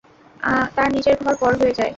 [0.75, 1.89] তার নিজের ঘর পর হয়ে যায়।